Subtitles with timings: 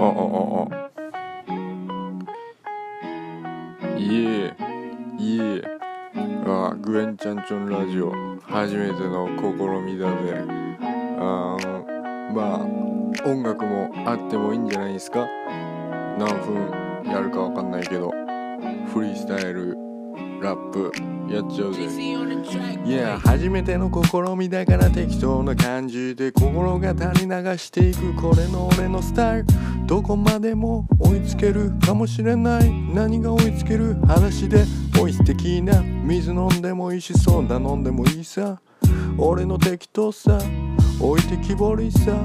[0.00, 0.12] あああ
[3.82, 4.54] あいえ
[5.18, 5.62] いえ
[6.46, 8.10] あグエンちゃんちょんラジオ
[8.42, 9.42] 初めての試
[9.84, 10.42] みだぜ
[11.18, 12.60] あーまあ
[13.28, 15.26] 音楽もあってもいいんじゃないですか。
[16.18, 16.70] 何分
[17.04, 18.10] やるかわかんないけど。
[18.92, 19.74] フリースタイル
[20.40, 20.92] ラップ
[21.32, 21.88] やっちゃうぜ。
[22.84, 28.14] いや初めての試みだから適当な感じで心が足り流していく。
[28.14, 29.46] これの俺のスタイル
[29.90, 34.62] どこまでも追いつけるかもしれない何が追いつける話で
[35.00, 38.60] おい素敵な水飲んでもいいしソーダ飲んでもいいさ。
[39.18, 40.38] 俺の適当さ
[41.00, 42.16] 置いてきぼりさ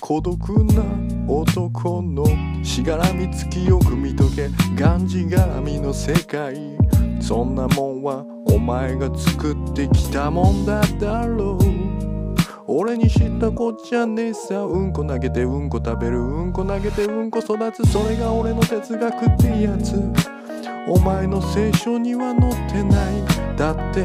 [0.00, 0.84] 孤独な
[1.26, 2.26] 男の
[2.62, 4.50] しがらみつきよく見とけ。
[4.74, 6.76] がんじがらみの世界。
[7.22, 8.22] そんなもんは
[8.52, 11.87] お前が作ってきたもんだだろう。
[12.70, 14.58] 俺に知ったこっちゃねえさ。
[14.58, 16.20] うんこ投げてうんこ食べる。
[16.20, 17.90] うんこ投げてうんこ育つ。
[17.90, 19.94] それが俺の哲学ってやつ。
[20.86, 23.56] お前の聖書には載ってない。
[23.56, 24.04] だって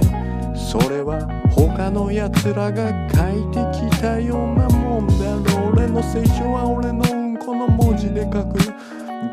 [0.56, 5.36] それは他の奴らが書いてきたようなもんだ。
[5.52, 8.58] ろ俺の聖書は俺のうんこの文字で書く。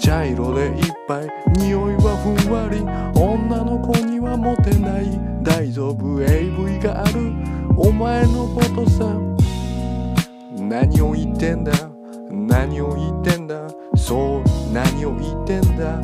[0.00, 1.28] ジャイロでいっぱい。
[1.56, 2.80] 匂いはふんわり。
[3.14, 5.06] 女の子にはモテない。
[5.44, 6.20] 大丈夫。
[6.20, 7.60] AV がある。
[7.76, 9.29] お前のことさ。
[10.70, 11.72] 何を言ってんだ？
[12.30, 13.68] 何を言ってんだ？
[13.96, 16.00] そう何を言ってんだ？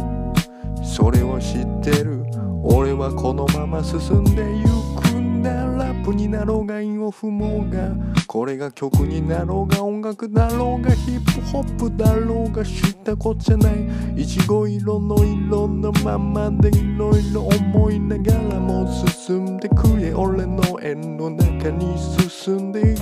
[0.84, 2.24] それを知ってる。
[2.64, 4.64] 俺はこのまま進んでゆ
[5.00, 5.50] くんだ。
[5.52, 7.92] ラップになろうが韻を踏もが。
[8.26, 10.90] これが曲になろうが音楽だろうが。
[10.90, 14.20] ヒップホップだろうが知ったこっちゃない。
[14.20, 20.12] いちご色の色のままでいろいろ思いながらも進んでくれ。
[20.12, 21.96] 俺の円の中に
[22.28, 23.00] 進んでいく。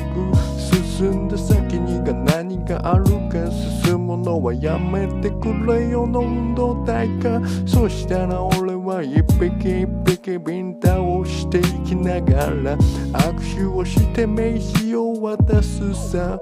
[0.97, 3.51] 進んだ先にが何があるか
[3.85, 7.41] 進むのはやめてくれよの運動体か。
[7.67, 16.39] そしたら俺は一匹一匹ビンタをしていきながら握手をして名刺を渡すさ。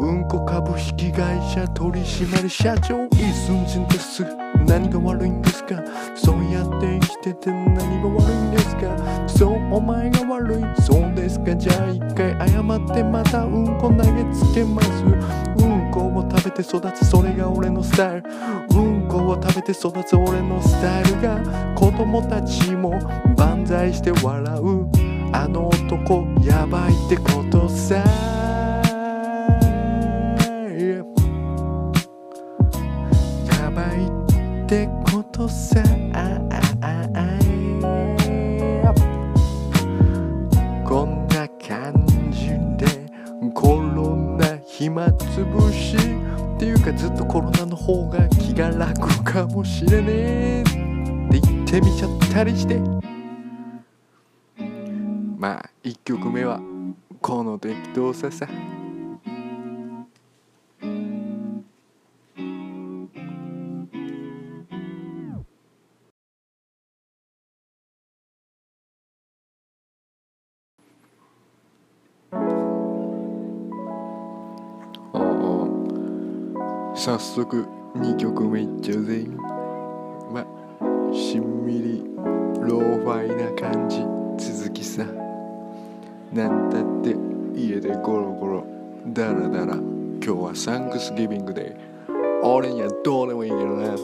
[0.00, 4.45] うんこ株式会社取締社長イ・スンジンです。
[4.66, 5.82] 何が悪いんですか？
[6.14, 9.28] そうやって生きてて何が悪いんですか？
[9.28, 10.82] そうお前が悪い。
[10.82, 11.54] そうですか？
[11.56, 14.88] じゃあ一回謝ってまたうんこ投げつけます。
[15.04, 17.04] うんこを食べて育つ。
[17.06, 18.28] それが俺のスタイル。
[18.76, 22.98] うんこを食べて育つ俺のスタイルが子供たちも
[23.36, 24.88] 万歳して笑う。
[25.32, 28.45] あの男やばいってことさ。
[34.66, 35.80] ってことさ
[40.84, 43.06] こんな感じで
[43.54, 52.80] コロナ暇つぶしっていうかずっとコロナの方が気が楽かもしれねえって言ってみちゃったりして
[55.38, 56.60] まあ1曲目は
[57.20, 58.48] この適当ささ
[76.96, 79.26] 早速2曲目いっちゃうぜ。
[80.32, 80.44] ま
[81.12, 82.02] しんみり
[82.60, 83.98] ローファイな感じ
[84.52, 85.04] 続きさ。
[86.32, 87.14] なんたって
[87.54, 88.66] 家でゴロゴロ
[89.08, 89.74] ダラダラ。
[89.74, 93.96] 今日はサンクスギビングデー俺にはどうでもいいけどな。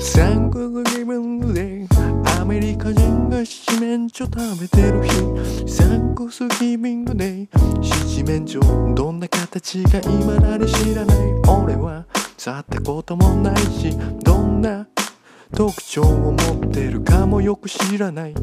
[0.00, 1.99] サンクスギビングデー
[2.40, 7.48] アメリカ人が七面鳥食べてる日サンクスギビングデー
[7.82, 12.06] 七面鳥どんな形が今だに知らない俺は
[12.38, 14.88] 触ったこともないしどんな
[15.54, 18.34] 特徴を持ってるかもよく知らない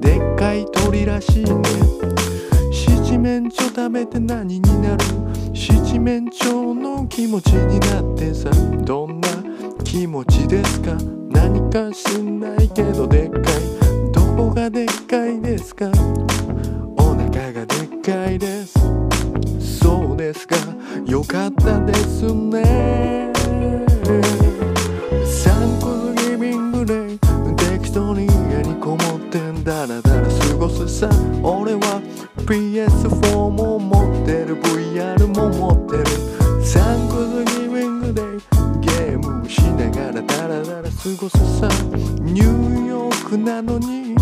[0.00, 1.50] でっかい鳥らしいね
[2.72, 5.04] 七面鳥食べて何になる
[5.52, 8.48] 七面鳥の気持ちになってさ
[8.84, 9.28] どんな
[9.82, 13.42] 気持ちですか何か知んないけどでっかい。
[14.12, 15.90] どこがでっかいですか？
[16.96, 18.72] お腹がでっかいです。
[19.60, 20.56] そうですか。
[21.06, 23.30] よかったですね。
[25.26, 27.18] サンクスギビングで
[27.76, 31.10] 適当に家にこもってダラダラ過ごすさ。
[31.42, 32.00] 俺は
[32.46, 34.56] PS4 も持ってる。
[34.62, 36.06] VR も持ってる。
[36.64, 38.43] サンクスギビングでゲームし
[39.84, 40.88] ながらダラダラ過
[41.20, 41.68] ごすさ。
[42.22, 44.14] ニューヨークなのに。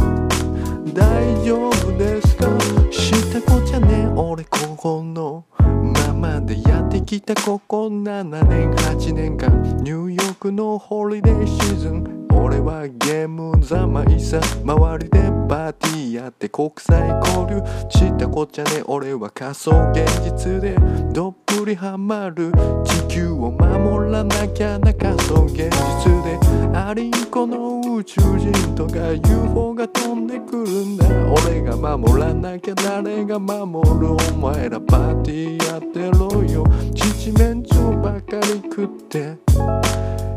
[0.93, 2.47] 大丈夫ですか？
[2.91, 4.09] 知ったこちゃね。
[4.17, 9.63] 俺ここのままでやってきたここ7年8年間。
[9.79, 12.27] ニューヨークのホリデーシーズン。
[12.35, 14.41] 俺はゲームざまいさ。
[14.65, 17.63] 周りでパーティーやって国際交流。
[17.89, 18.83] 知ったこっちゃね。
[18.87, 20.75] 俺は仮想現実で
[21.13, 22.51] どっぷりハマる。
[22.85, 23.92] 地球を守る。
[24.13, 25.71] らなきゃな仮想現
[26.05, 31.07] 実でアリンコの宇宙人とか UFO が飛んでくるんだ。
[31.47, 36.67] 俺が守らなきゃ誰が守るお前らパーティーやってろよ。
[36.95, 39.39] 七面鳥ばかり食って。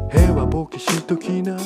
[0.10, 1.57] 平和ボケしときな。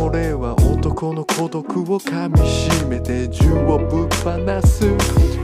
[0.00, 5.43] 俺は男の孤独を噛みしめて銃をぶっ放す。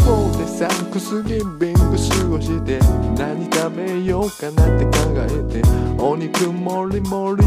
[0.00, 2.78] 方でサンクスギビング過ごして
[3.16, 5.62] 何食べようかなって考えて
[6.02, 7.44] お肉もりもり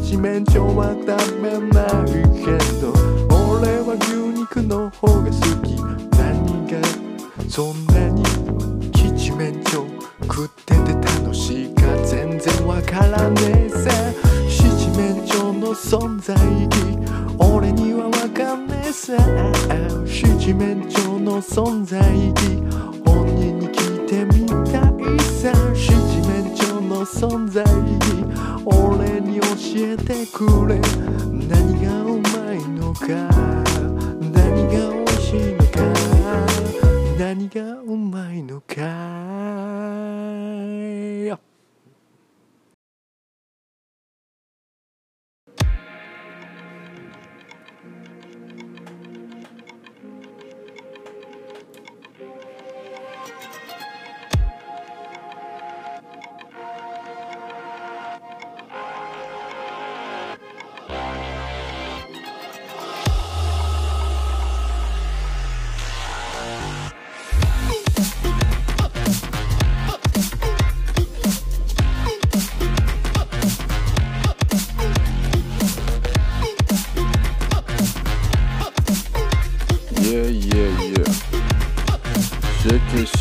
[0.00, 2.12] 七面鳥は食べない
[2.44, 2.92] けど
[3.50, 5.31] 俺は牛肉の方が
[21.52, 22.62] 存在意義
[23.04, 25.52] 本人に聞いてみたいさ。
[25.74, 25.92] 七
[26.26, 28.24] 面鳥の存在意義
[28.64, 29.46] 俺に教
[29.76, 30.80] えてくれ。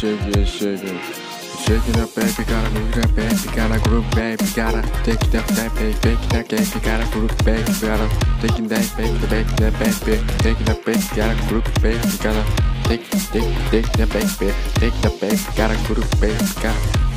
[0.08, 1.22] ェキシェキシェキ
[1.62, 7.42] シェキなベイビーから右なベイビーからグループベイビーからテキなベイビーベイキなベイビーからグループ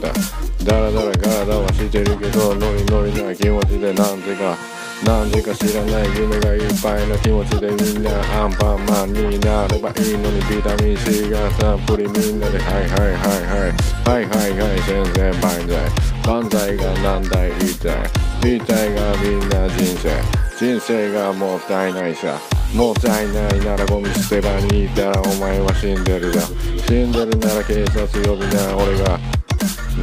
[0.64, 4.56] ダラダラ体はしてるけどノリノリな気持ちでなんてか
[5.06, 13.74] なんでか知らない夢がいっぱいな気持ちでみんなアンパンマンになればいいのにビタミン C がたっぷりみんなではいはいはいはい
[14.06, 14.82] はいはいはい。
[14.82, 17.52] 先生万歳万歳が何だい?
[17.60, 18.10] 言いたい。
[18.44, 20.10] 言いたいがみんな人生。
[20.58, 22.40] 人生がもったいないさ。
[22.74, 26.42] もったいないならゴミ捨て場にいたらお前は死んでるだ
[26.88, 28.78] 死んでるなら警察呼びな。
[28.78, 29.20] 俺が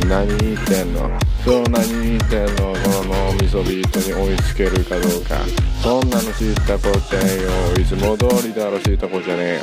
[0.08, 1.10] 何言ってんの？
[1.44, 2.72] そう何言ってんの？
[2.72, 5.40] この脳みそビートに追いつけるかどうか。
[5.82, 7.50] そんなの知ったこっちゃねえよ。
[7.80, 9.62] いつも通りだろ知ったこっちゃねえよ。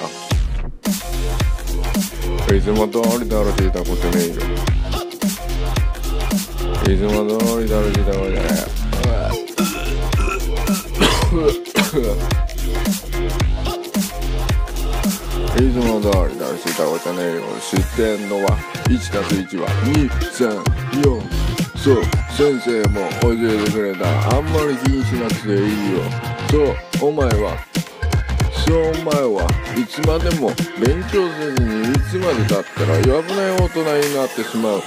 [2.58, 4.36] いつも通りだろ知ったこっちゃねえよ。
[6.84, 8.44] いつも通りだろ知ったこっちゃね
[12.04, 12.47] えよ。
[15.58, 16.50] いつも通りだ。
[16.50, 19.68] ろ知ったこっちゃねえよ知ってんのは1たす1は
[20.30, 21.22] 234
[21.78, 24.06] そう先生も教えてくれた。
[24.38, 26.04] あんまり気にしなくていいよ。
[26.52, 27.58] そうお前は
[28.66, 34.82] そうお前はいつまでも勉強せずにいつまでたったら危ない大人になってしまう。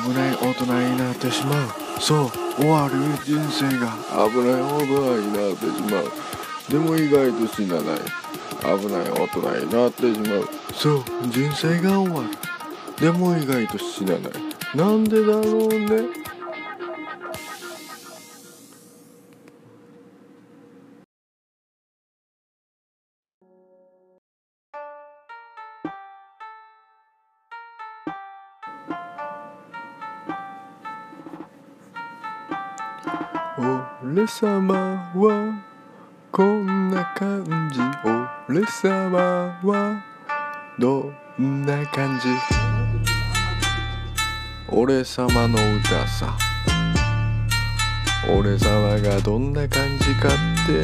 [0.00, 1.68] 危ない大人になってしまう。
[2.00, 3.92] そう終わる人生が。
[4.28, 6.10] 危ない大人になってしまう。
[6.70, 8.00] でも意外と死なない
[8.64, 10.48] 危ない大人になってしまう。
[10.72, 12.28] そう人生が終わる。
[12.98, 14.32] でも意外と死なない。
[14.74, 16.24] なんでだろうね。
[34.02, 34.74] 俺様
[35.16, 35.73] は
[36.36, 37.78] こんな感じ。
[38.48, 40.02] 俺様は
[40.80, 42.28] どんな感じ？
[44.68, 46.36] 俺様の歌さ。
[48.36, 50.30] 俺様がどんな感じかっ
[50.66, 50.82] て。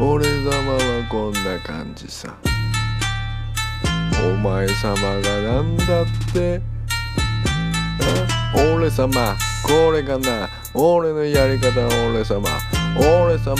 [0.00, 2.32] 俺様はこんな感じさ。
[4.24, 6.60] お前様がなんだって。
[8.54, 9.34] 俺様
[9.66, 10.48] これがな？
[10.72, 12.48] 俺のやり方俺様。
[12.96, 13.56] 俺様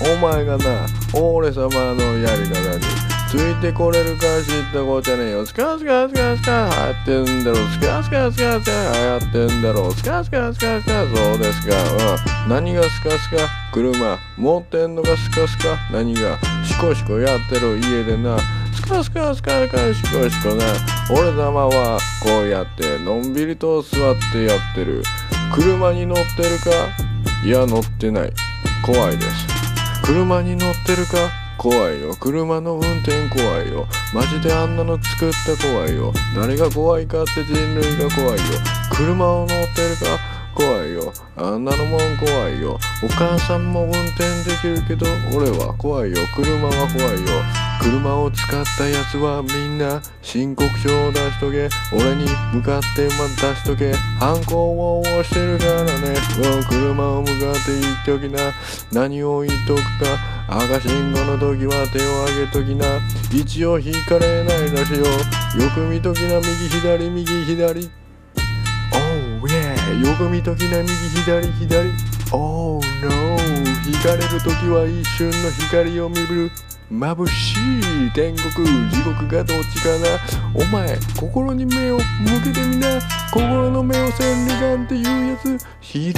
[0.00, 2.84] お前がな俺様のやり方に
[3.30, 5.44] ついてこれるか知ったこっちゃねえよ。
[5.44, 6.68] スカスカスカスカ
[7.04, 11.04] 流行ってんだろスカスカスカスカ流行ってんだろスカスカスカスカ。
[11.16, 11.74] そうですか。
[12.44, 12.50] うん。
[12.50, 13.36] 何がスカスカ？
[13.72, 14.18] 車。
[14.36, 15.76] 持ってんのがスカスカ。
[15.90, 16.38] 何が？
[16.64, 18.38] シコシコやってる家でな。
[18.72, 20.64] スカスカスカスカシコシコな。
[21.10, 25.02] 俺様はこうやってのんびりと座ってやってる。
[25.52, 26.70] 車に乗ってるか？
[27.44, 28.32] いや乗ってない。
[28.84, 29.53] 怖いです。
[30.04, 31.30] 車に乗ってるか？
[31.56, 32.14] 怖いよ。
[32.20, 33.86] 車の運転怖いよ。
[34.12, 36.12] マジであんなの作った怖いよ。
[36.36, 38.42] 誰が怖いかって人類が怖いよ。
[38.92, 40.18] 車を乗ってるか？
[40.54, 41.10] 怖いよ。
[41.36, 42.78] あんなのもん怖いよ。
[43.02, 46.18] お母さんも運転できるけど俺は怖いよ。
[46.36, 47.63] 車は怖いよ。
[47.82, 51.68] 車を使ったやつはみんな申告書を出しとけ。
[51.92, 53.92] 俺に向かってま出しとけ。
[54.18, 56.16] 犯行を押してるからね。
[56.68, 58.52] 車を向かって言っときな。
[58.92, 60.34] 何を言っとくか。
[60.46, 63.00] 赤信号の時は手を挙げときな。
[63.32, 65.06] 一応引かれないらしいよ。
[65.06, 67.90] よく見ときな右左右左。
[68.92, 70.90] Oh yeah よく見ときな右
[71.24, 71.90] 左左。
[72.32, 73.10] Oh no
[73.86, 76.50] 引かれる時は一瞬の光を見る。
[76.92, 80.18] 眩しい天国地獄がどっちかな。
[80.54, 82.02] お前心に目を向
[82.44, 83.00] けてみな。
[83.32, 86.14] 心の目を千里眼っていうやつ開き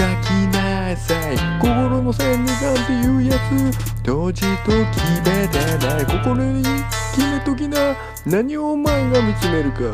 [0.53, 0.97] な。
[0.97, 3.39] さい心の千里眼っていうや
[3.73, 6.01] つ閉じと決めてな。
[6.01, 6.63] い心に
[7.15, 7.97] 決めときな。
[8.27, 9.87] 何をお前が見つめるかおう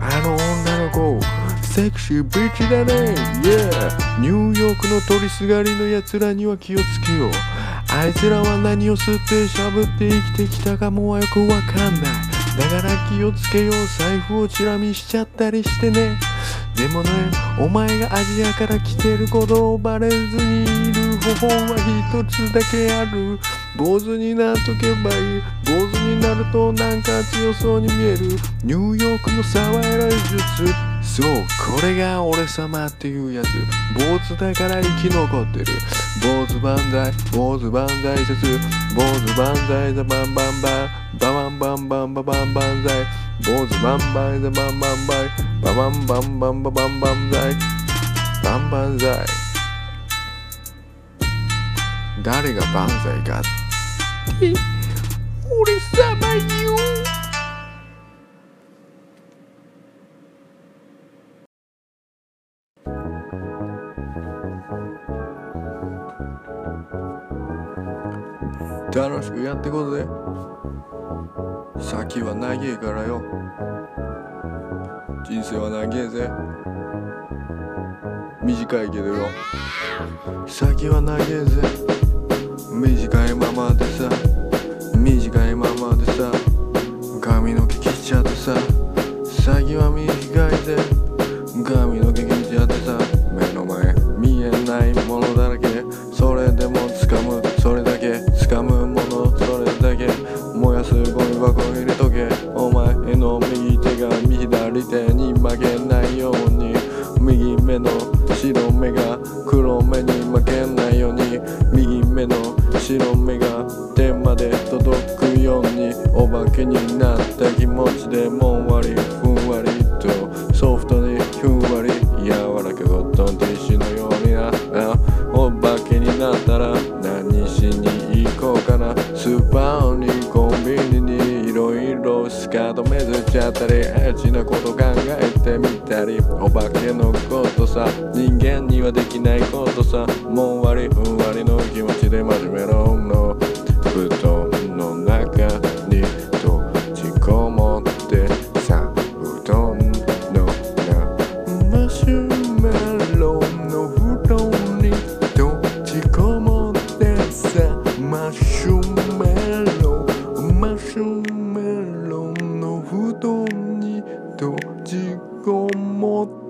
[0.00, 1.20] あの女の子
[1.62, 7.30] セクシービッチだね Yeah ニューヨークの取りすがりの奴らには気をつけよう
[7.90, 12.02] あいつらは何を吸ってしゃぶって生きてきたかもはよくわかんない。
[12.58, 16.18] だから気をつけよう財布をチラ見しちゃったりしてね。
[16.76, 17.10] でもね
[17.58, 21.76] お前がアジアから来てることをバレずにいる方法は
[22.12, 23.38] 一つだけある。
[23.76, 25.42] 坊主になっとけばいい。
[25.64, 28.28] 坊主になるとなんか強そうに見える。
[28.64, 30.38] ニューヨークの沢選び術
[31.02, 31.34] そう
[31.80, 33.46] これが俺様っていうやつ。
[33.94, 35.66] 坊主だから生き残ってる。
[36.20, 38.58] 坊主万歳坊主万歳説。
[38.94, 40.70] 坊主万歳ザバンバンバ
[41.04, 41.08] ン。
[41.18, 43.04] ババンバンバンバンバンバンザイ
[43.44, 45.28] 坊主バンバンザバンバンバイ
[45.62, 47.54] ババンバンバンバンバンバンザイ
[48.44, 49.26] バンバンザイ
[52.22, 54.52] 誰が万歳かって
[55.50, 56.76] 俺様よ
[69.42, 70.06] やってこうぜ。
[71.80, 73.22] 先は長えからよ。
[75.24, 76.30] 人生は長えぜ。
[78.42, 79.26] 短いけどよ。
[80.46, 81.62] 先は長えぜ。
[82.72, 84.27] 短いままでさ。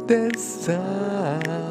[0.08, 1.67] もっ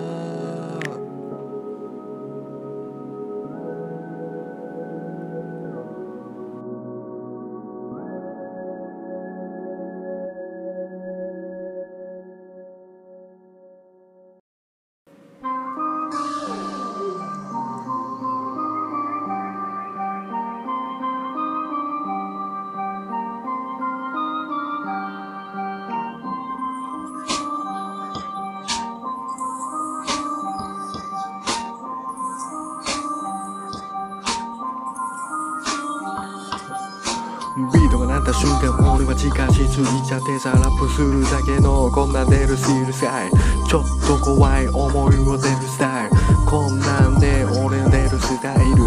[40.08, 43.30] ちゃってさラップするだけのこんな出るスティールサイ
[43.68, 46.16] ちょっと怖い思いを出るスタイル。
[46.48, 48.78] こんなんで俺出るスタイル。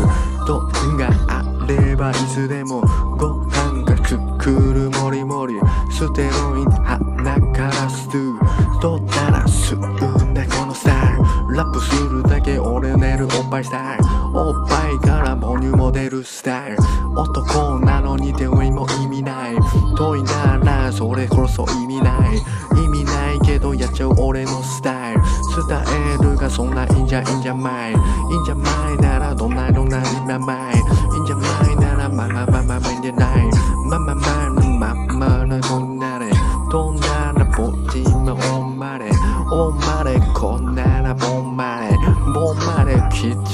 [0.47, 2.81] どんがあればいつでも
[3.19, 5.61] ご飯が作るもりもり。
[5.91, 9.81] ステロイン鼻からストゥー取ったらすん
[10.33, 11.55] だこのスタイル。
[11.55, 14.05] ラップするだけ俺寝るおっぱいスタイル。
[14.33, 16.79] おっぱいから母乳も出るスタイル。
[17.15, 19.57] 男なのに手負いも意味ない。
[19.99, 22.37] 問いならそれこそ意味ない。
[22.76, 25.25] 意味ないけどやっちゃう俺のスタイル。
[25.25, 27.92] スタイルがそんないいんじゃいいんじゃない。
[27.92, 30.76] いいんじゃないならどんなどんなにままい。
[30.76, 33.47] いんじゃないならまあまあまあまあまあいいんじゃない。
[33.88, 36.30] まあまあまあまあまあなこんなれ
[36.71, 39.11] どんならぼっちまおまれ
[39.50, 41.97] おまれこんならぼんまれ
[42.35, 43.50] ぼんまれ切っちゃって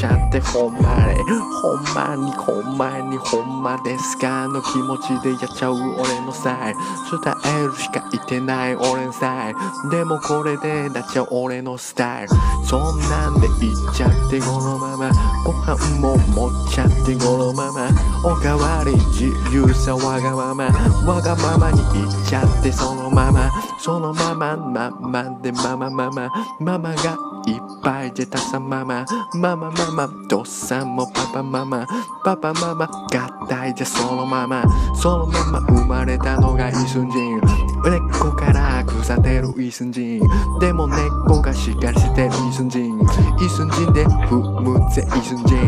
[0.52, 9.54] ほんまれほんまにほんまにほんまですかの気持ちでやっちゃう俺のスタイ伝えるしか言ってない俺のスタイ
[9.90, 12.28] でもこれでなっちゃう俺のスタイル。
[12.64, 15.10] そんなんでいっちゃってこのまま
[15.44, 17.88] ご飯も持っちゃってこのまま
[18.25, 20.64] おかわり自由さわがまま。
[21.06, 23.52] わがままにいっちゃってそのまま。
[23.86, 29.06] そのままままでママママママがいっぱいでたさママ。
[29.32, 30.26] ママママ。
[30.28, 31.86] 父さんもパパママ。
[32.25, 34.64] パパママ合体でそのまま。
[34.96, 37.40] そのまま生まれたのがイスンジン
[37.86, 45.58] 根っこから腐ってるイスンジンでも根っこがしっかりしてるイスンジンイスンジンで踏むぜイスンジン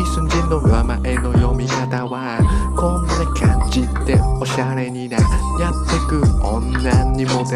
[0.00, 1.32] イスンジンの名前の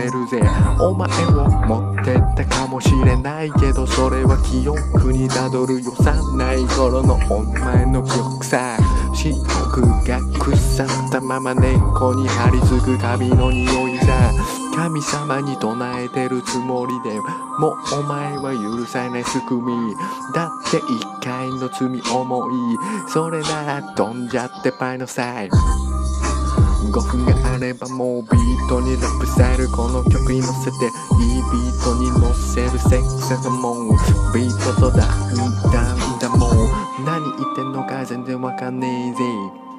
[0.04, 0.42] にモテるぜ。
[0.80, 8.78] お前を持ってったかもしれないけどそれは記憶にたどる幼い頃のお前の記憶さ
[9.14, 14.32] 視力が腐ったまま根っこに張り付くカビの匂いさ。
[14.74, 17.18] 神様に唱えてるつもりで
[17.58, 19.94] もうお前は許さないすくみ。
[20.34, 20.82] だって一
[21.22, 23.10] 回の罪重い。
[23.12, 25.50] それなら飛んじゃってパイのサイ。
[26.88, 30.86] 5分があればもうビートにラップされるこの曲に乗せて
[31.20, 33.92] いいビートに乗せるセックスがもう
[34.34, 35.06] ビートとだ。
[35.06, 35.36] ん
[35.70, 39.69] だんだもう何言ってんのか全然わかんねえぜ。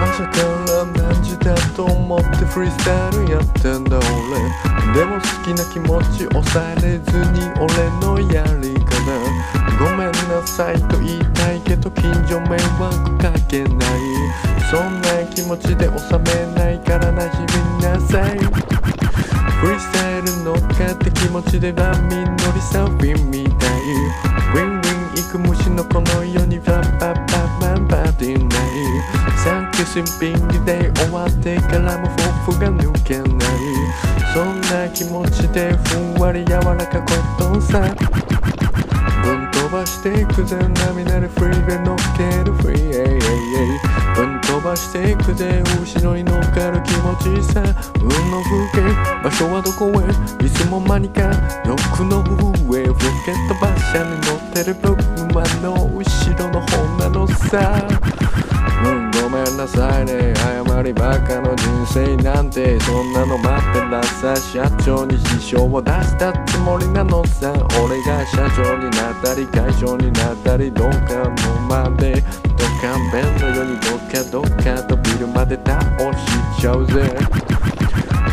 [0.00, 4.08] 朝から何時だと思ってフリースタイルやってんだ俺。
[4.94, 7.68] でも好きな気持ち抑えれずに俺
[8.00, 8.88] のやり方。
[9.78, 10.12] ごめんな
[10.46, 13.70] さいと言いたいけど近所迷惑かけない。
[14.70, 18.38] そんな気持ちで収めないからなじみなさい。
[18.38, 23.80] フリースタイル乗っかって気持ちで波乗りサーフィンみたい。
[24.54, 24.77] ウィン
[25.28, 28.48] く虫のこの世にパンパンパンパンパンってない
[29.36, 33.28] サンキュシンピングで終わってからもフォフが抜けない
[34.32, 37.06] そんな気持ちでふんわり柔らかこ
[37.38, 37.80] とさ
[39.22, 43.78] ぶん飛ばしていくぜ涙でフリーで乗っけるフリーエイエイエイ
[44.16, 47.60] ぶん飛ばしていくぜ後ろに乗っかる気持ちさ
[48.00, 51.30] 運の風景場所はどこへいつも間にか
[51.66, 52.24] 欲の
[52.66, 56.02] 上ロケット馬車に乗ってる僕はの後
[56.36, 57.86] ろの方なのさ
[58.82, 67.52] うんごめんなさいね謝りばっかの人生なんてそんなの待ってらさ社長に支障を出したつもりなのさ
[67.84, 71.30] 俺が社長になったり会長になったりどっかの
[71.68, 72.20] まで
[72.58, 75.78] ドカンベンのようにどっかどっかとビルまで倒
[76.18, 77.57] しちゃうぜ。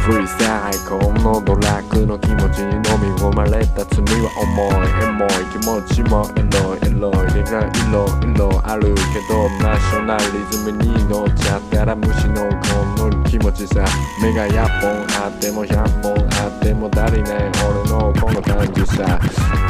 [0.06, 13.84] フリースタイルこのドラッグの気持ちに飲み込まれた罪は重いエモい気持ちもエロいエロいでがいろいろあるけどナショナリズムに乗っちゃったら虫のこの気持ちさ
[14.22, 19.20] 目が100本あっても100本あってもも足りない俺のこの感じさ。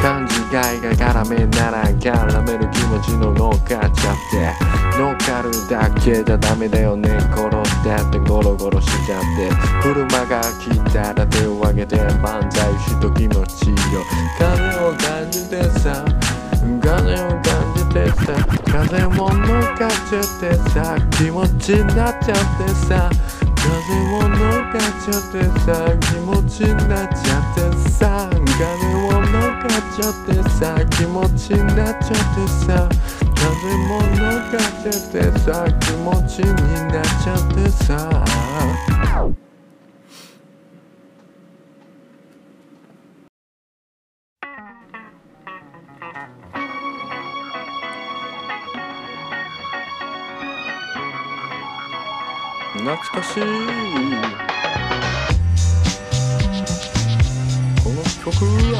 [0.02, 3.90] 勘違いが絡めなら絡める気持ちの乗っかっちゃっ
[4.30, 4.76] て。
[4.98, 7.08] 乗っかるだけじゃダメだよね。
[7.08, 9.50] 殺したってゴロゴロしちゃって。
[9.82, 13.76] 車が来たら手を挙げて万歳しと気持ちよ。
[14.38, 14.54] 風
[14.86, 16.04] を感じてさ。
[16.80, 17.42] 風を感
[17.76, 18.46] じてさ。
[18.66, 20.96] 風も乗っかっちゃってさ。
[21.10, 23.10] 気持ちになっちゃってさ。
[23.66, 32.88] 風も乗っかっちゃってさ気持ちになっちゃってさ風も乗っかっちゃってさ気持ちになっちゃってさ
[33.34, 36.52] 風も乗っかっちゃってさ気持ちに
[36.92, 39.45] なっちゃってさ。
[52.86, 53.42] 懐かしい。
[57.82, 58.78] この曲は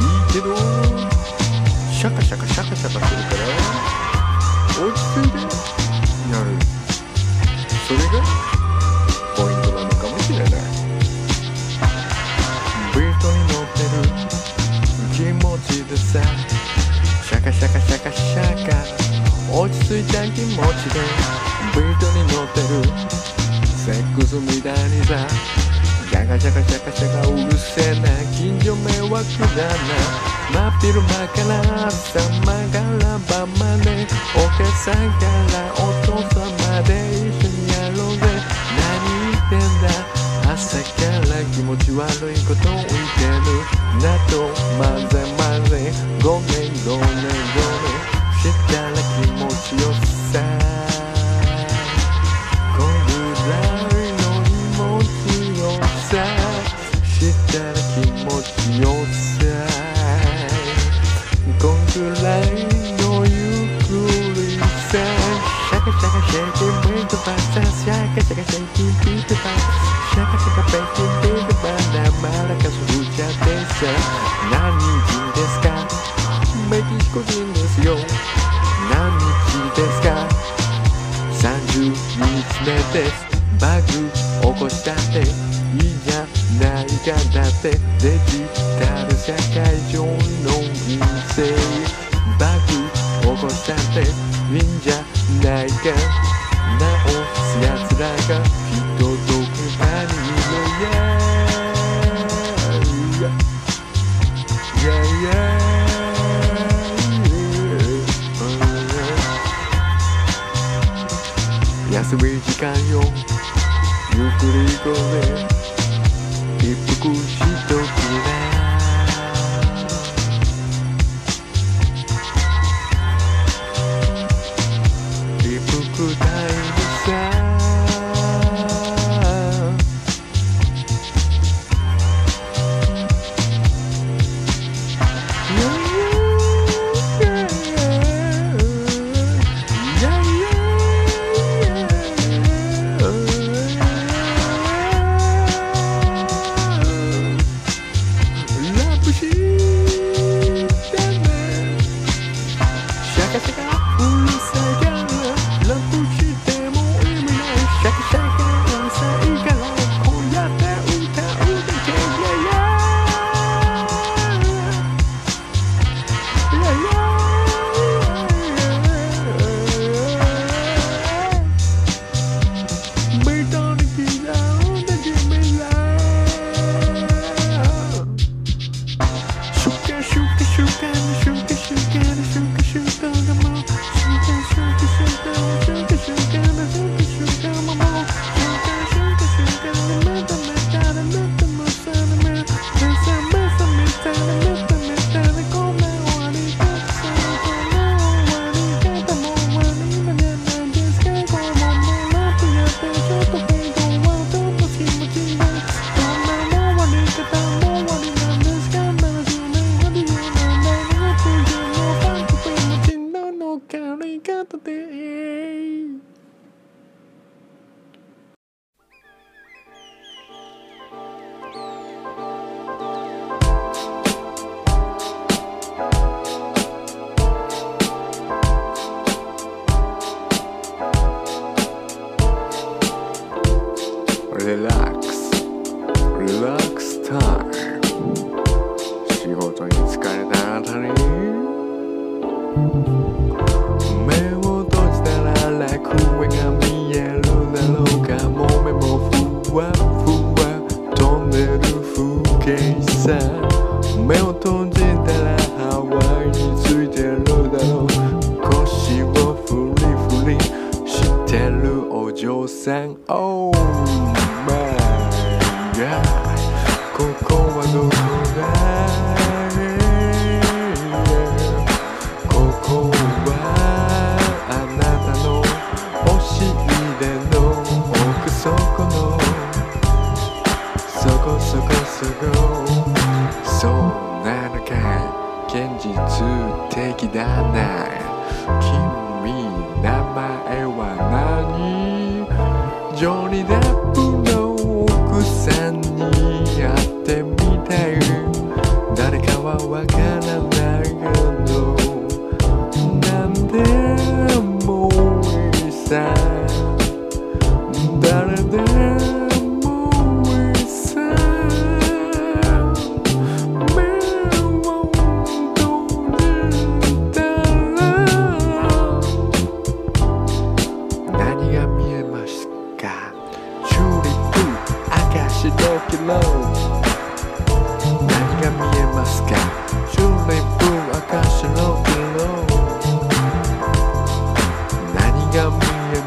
[0.00, 0.50] いいけど
[1.92, 3.46] シャカシャカシャカシャカするから
[4.88, 5.38] 落ち着いて
[6.32, 6.46] やる。
[7.86, 8.18] それが
[9.36, 10.50] ポイントなのかもしれない。
[12.92, 14.02] ビートに乗ってる
[15.14, 16.18] 気持ちでさ
[17.22, 18.74] シャカシャカシャカシャカ
[19.56, 20.98] 落ち着いた気持ちで。
[22.50, 22.82] ってる。
[23.80, 25.26] セックスみたいにさ
[26.10, 29.24] シャカシャカシャカシャカうるせえな近所迷惑
[29.56, 29.74] だな。
[30.52, 38.20] 真っ昼間から朝間から晩までお客さんからお父さんまで一緒にやろうぜ。
[38.76, 38.84] 何
[39.30, 43.54] 言ってんだ朝から気持ち悪いこと言ってる。
[44.02, 44.32] なと
[44.78, 45.72] 混ぜ混ぜ
[46.22, 47.16] ごめんごめんごめん。
[48.40, 49.92] したら気持ちよ
[50.32, 50.79] さ。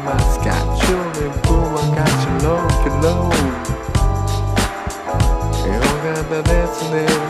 [0.04, 3.22] mama's got children, boo, I got your low, your low.
[5.64, 7.23] You don't got the dancing there.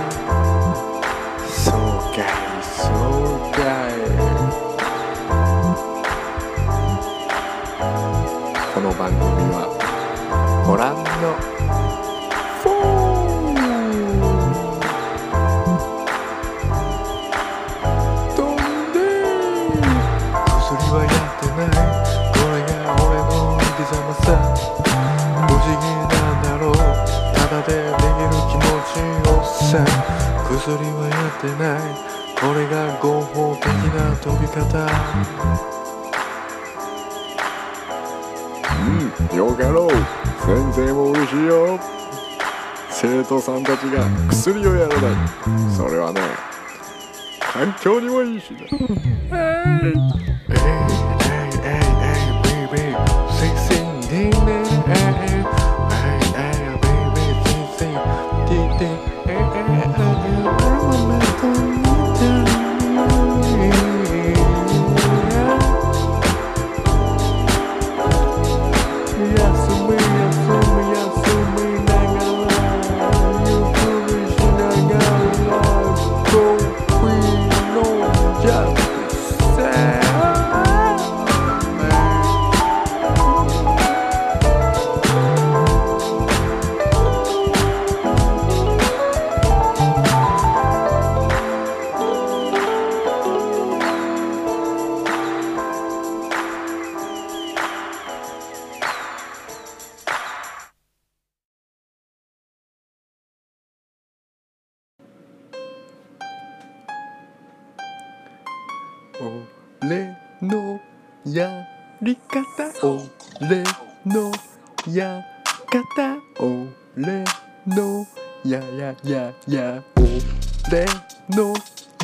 [119.47, 120.87] や俺
[121.29, 121.55] の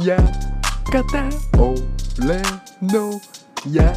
[0.03, 0.17] や
[0.93, 1.25] かた
[1.59, 2.43] 俺
[2.83, 3.19] の
[3.73, 3.95] や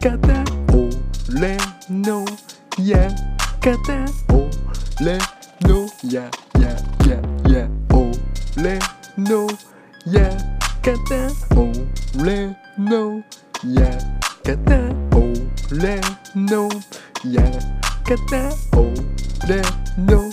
[0.00, 1.56] かた俺
[1.90, 2.24] の
[2.78, 3.10] や
[3.60, 5.18] かた俺
[5.62, 6.30] のや
[6.60, 6.70] や
[7.08, 8.78] やや俺
[9.18, 9.48] の
[10.06, 10.30] や
[10.80, 11.28] かた
[12.16, 13.24] 俺の
[13.64, 13.98] や
[14.44, 14.78] かた
[15.72, 16.00] 俺
[16.36, 16.68] の
[17.24, 17.42] や
[18.04, 19.62] かた俺
[19.98, 20.30] の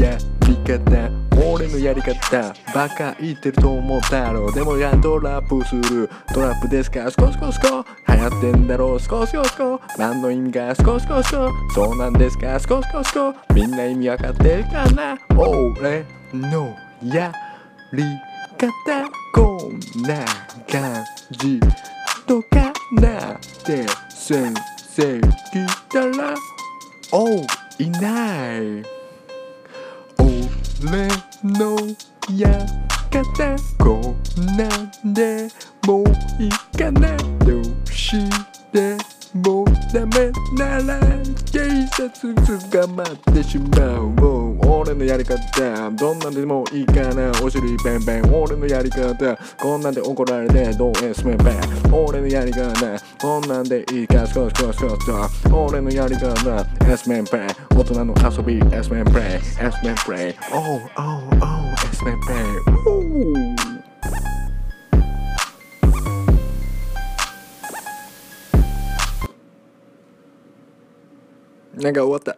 [0.00, 4.50] やり方俺のやり方バカ言ってると思ったろ。
[4.52, 6.08] でもやドラップする。
[6.32, 7.10] トラップですか？
[7.10, 7.84] スコスコスコ。
[8.08, 9.00] 流行ってんだろう。
[9.00, 9.80] スコスコスコ。
[9.98, 10.74] 何の意味が？
[10.74, 11.50] スコスコスコ。
[11.74, 12.58] そうなんですか？
[12.60, 13.34] スコスコスコ。
[13.54, 15.18] みんな意味わかってるかな？
[15.36, 17.32] 俺のや
[17.92, 18.04] り
[18.56, 18.68] 方
[19.34, 20.24] こんな
[20.70, 21.60] 感じ。
[22.26, 23.32] とかな？
[23.34, 25.28] って先生来
[25.90, 26.34] たら。
[27.12, 27.28] お
[27.78, 29.01] いない。
[30.84, 31.06] 俺
[31.44, 31.76] の
[32.36, 32.66] や
[33.08, 35.46] 方こんなんで
[35.86, 36.04] もう
[36.42, 37.16] いかな。
[37.44, 38.16] どうし
[38.72, 38.96] て？
[39.34, 41.00] もうダメなら
[41.50, 42.34] 警察
[42.70, 44.10] 捕まってしまう。
[44.10, 45.90] もう俺のやり方。
[45.92, 47.30] どんなんでもいいかな。
[47.42, 48.34] お尻ペンペン。
[48.34, 49.38] 俺のやり方。
[49.58, 51.94] こんなんで怒られてどうエスメンペン。
[51.94, 52.68] 俺のやり方。
[53.22, 54.26] こんなんでいいか。
[54.26, 54.96] 少し少し少し
[55.50, 56.66] 俺のやり方。
[56.86, 57.48] エスメンペン。
[57.74, 58.58] 大人の遊び。
[58.76, 59.04] エスメン。
[59.04, 59.94] プレイエスメン。
[60.04, 61.72] プレイおうおうおう。
[61.72, 62.20] エスメン。
[62.20, 63.51] プレ
[71.82, 72.36] なんか終わった。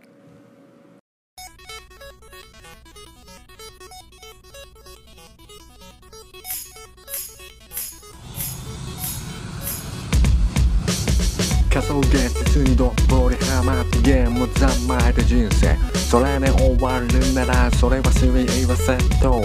[11.70, 15.76] 仮想現実にどっぷりハマってゲーム三昧で人生。
[16.08, 19.42] それで終わるならそれはすみませんと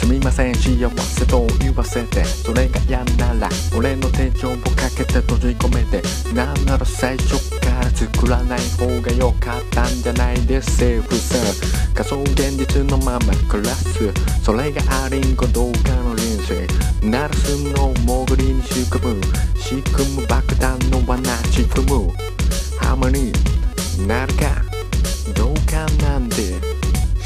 [0.00, 0.54] すみません。
[0.54, 2.24] 幸せと言わせて。
[2.24, 6.02] それが嫌なら俺の手錠をかけて閉じ込めて。
[6.34, 10.78] なんなら最初から作らない方が良かったんじゃないです。
[10.78, 11.36] セーフさ
[11.94, 14.10] 仮想現実のまま暮らす
[14.42, 19.20] それがありんこどうかの人生ナルスの潜りに仕組む。
[19.56, 21.22] 仕組む爆弾の罠。
[21.52, 22.10] 仕組む。
[22.80, 23.32] ハマに
[24.08, 24.62] なるか
[25.34, 26.36] どうかなんて。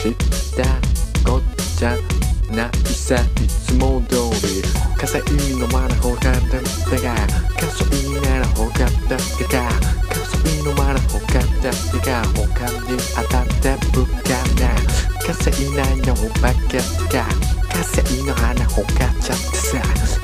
[0.03, 0.15] 知っ
[0.57, 2.24] たこっちゃ。
[2.55, 4.62] ないさいつも通り
[4.97, 5.21] 稼
[5.53, 5.95] いのまだ。
[6.05, 7.14] 他だったが
[7.57, 8.88] 稼いなら他だっ
[9.38, 9.71] てか
[10.12, 14.69] 稼いのまだ他だってか他に当たってぶかな
[15.25, 17.25] 稼いないのばっかってか
[17.73, 19.81] 稼いの花ほかっちゃってさ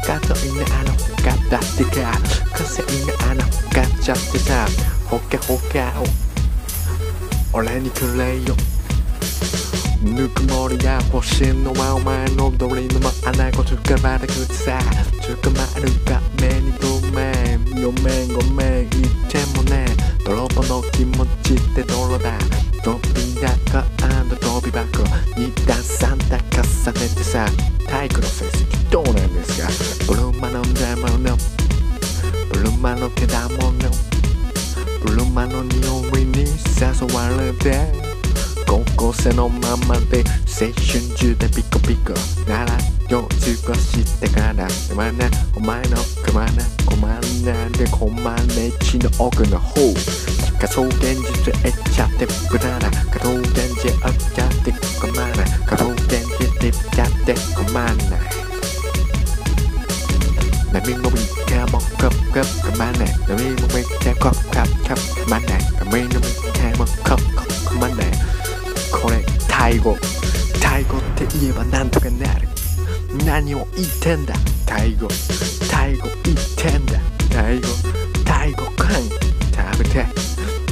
[0.06, 2.20] 稼いの穴ほかだってか
[2.52, 4.66] 稼いの穴ほかっちゃってさ
[5.08, 6.04] ほかほかを
[7.54, 8.54] 俺にくれよ
[10.02, 14.78] ぬくもりが欲しいのはお前の通りのま穴ごつかられくさ
[15.42, 19.84] 捕まるが目にごめんごめんごめん言ってもね
[20.24, 22.38] 泥棒の気持ちって泥だ
[22.82, 23.82] 飛び箱
[24.36, 25.02] 飛び箱
[25.36, 27.46] 2段3段重ねてさ
[27.86, 31.36] 体育の成績どうなんですかブルマのダモの。
[32.52, 33.90] ブルマの毛玉の。
[35.04, 35.78] ブルマの匂
[36.18, 36.44] いに
[36.80, 37.99] 誘われて。
[38.70, 42.14] 高校生のままで青春中でピコピコ
[42.48, 42.78] なら
[43.08, 43.34] 夜過
[43.66, 45.12] ごしてから生まれ
[45.56, 49.74] お前のくまなこまなで困まね地の奥の方
[50.60, 52.78] 仮想現実へっちゃってくだ。
[52.78, 55.34] ら仮想現実へっちゃってこまな
[55.66, 58.40] 仮想現実へっちゃってこまない。
[60.72, 67.39] 波も見てもカップカップまね波も見てコップカップカップまね波も見てもカップ
[69.60, 69.94] タイ語。
[70.62, 72.48] タイ語って言えばなんとかなる。
[73.26, 74.34] 何を言ってんだ？
[74.64, 75.06] タイ語。
[75.70, 76.98] タイ語言ってんだ？
[77.30, 77.68] タイ語。
[78.24, 79.10] タイ語ご飯
[79.52, 80.06] 食べて。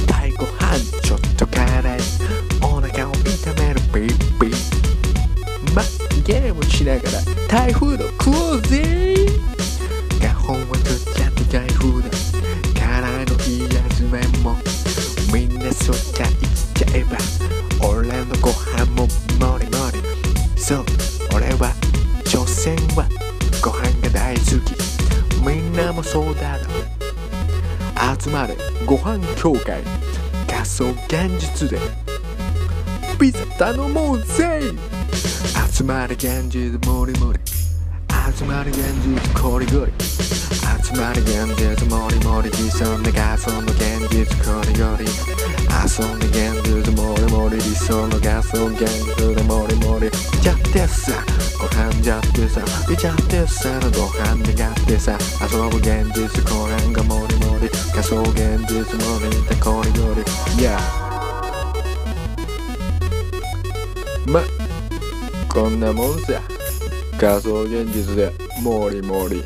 [0.07, 1.99] タイご飯ちょっと辛い。
[2.63, 3.79] お腹を痛める。
[3.93, 4.55] ピッピッ。
[5.75, 5.83] ま
[6.25, 7.09] ゲームしながら
[7.47, 9.13] タイフード食おうぜ
[22.69, 23.07] 所詮は
[23.63, 24.75] ご飯が大好き
[25.43, 26.63] みんなもそうだろ
[28.19, 28.55] 集まれ
[28.85, 29.81] ご飯協会
[30.47, 31.79] 仮想現実で
[33.19, 34.61] ピザ頼もうぜ
[35.71, 37.39] 集まれ現実もりもり
[38.37, 45.58] 集まれ現実コリゴリ集まれ現実もりもり潜んでガソの現実コリゴ
[45.89, 48.85] リ遊んで現実もりもり理想のガソ現
[49.17, 50.11] 実でもりもり
[50.41, 51.11] じゃってさ
[51.59, 52.61] ご飯じゃってさ
[52.91, 57.69] いちゃってさのご飯でがってさ遊ぶ現実ご飯がもりもり。
[57.91, 59.29] 仮想現実もり。
[59.47, 60.21] でコリゴリ
[60.61, 60.77] Yeah
[64.27, 64.41] ま
[65.51, 66.41] こんなもんさ。
[67.19, 68.31] 仮想現実で
[68.61, 69.43] もりもり。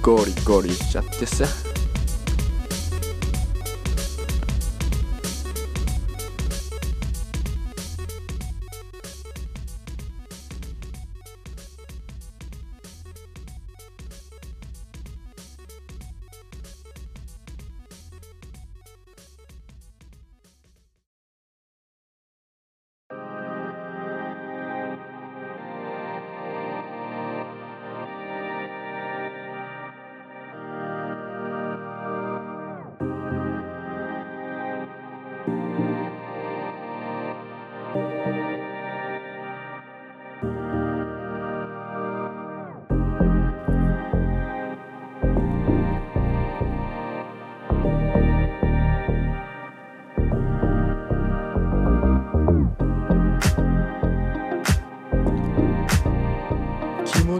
[0.00, 1.65] ゴリゴリしちゃってさ。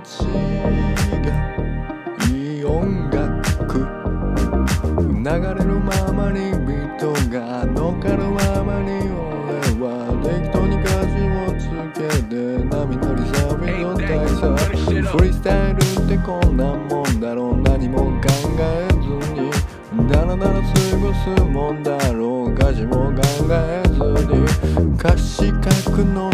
[0.06, 1.34] ちが
[2.30, 3.84] いい音楽
[5.00, 9.90] 流れるままにビートが乗っかるままに俺は
[10.22, 12.32] 適当に歌詞をつけて
[12.64, 17.56] 波乗りサーフィンの体操フリースタイルってこんなもんだろう。
[17.62, 18.28] 何も考
[18.60, 18.96] えず
[19.34, 19.50] に
[20.08, 20.66] だらだら過
[20.98, 22.52] ごすもんだろう。
[22.54, 23.94] 歌詞も考えず
[24.26, 24.44] に
[24.94, 26.30] 歌詞書くの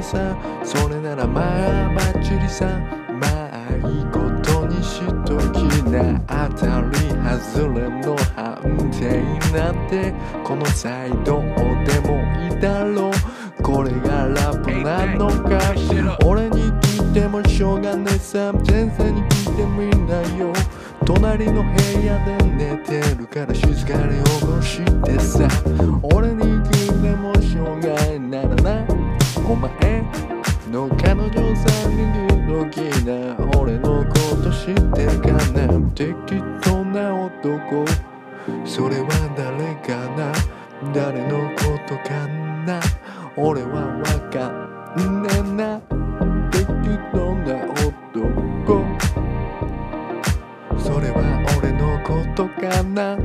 [0.00, 2.66] もさそれならまあバッチリさ
[3.20, 6.96] まあいいことにしときな当たり
[7.52, 9.20] 外れの判定
[9.52, 11.42] なんてこの際どう
[11.84, 12.16] でも
[12.48, 13.12] いいだろう。
[13.62, 15.74] これがラップなのか
[16.24, 20.50] 俺に聞いてもしょうがねえさ先生に聞いてみんなよ。
[21.04, 21.68] 隣の部
[22.02, 25.46] 屋で寝てるから静かに起こしてさ
[26.14, 28.48] 俺に聞いてもしょうがないなら
[28.86, 28.89] な。
[29.50, 29.68] お前
[30.70, 36.14] の彼女さんに聞いときな俺のこと知ってるかな適
[36.62, 37.84] 当な男
[38.64, 40.32] それは誰かな
[40.94, 42.28] 誰のことか
[42.64, 42.80] な
[43.36, 44.50] 俺はわか
[45.02, 45.80] んねえな
[46.52, 46.64] 適
[47.12, 48.86] 当な男
[50.78, 51.18] それは
[51.58, 53.18] 俺のことかな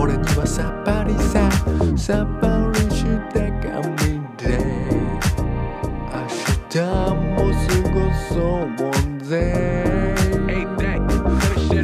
[0.00, 1.50] 俺にはさっぱりさ
[1.96, 2.81] さっぱり
[6.74, 7.52] 明日も過
[7.90, 8.00] ご
[8.32, 8.80] そう
[9.22, 9.36] ぜ。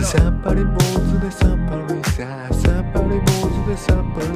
[0.00, 2.02] さっぱり坊主でさっぱり。
[2.04, 4.26] ささっぱり坊主でさっぱり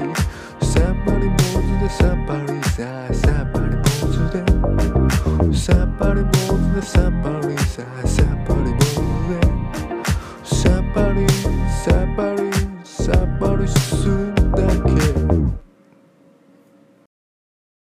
[0.66, 2.84] さっぱり坊主でさっぱりさ
[3.14, 3.82] さっぱり坊
[4.12, 5.57] 主で。
[5.57, 7.57] さっぱり坊主でさっぱり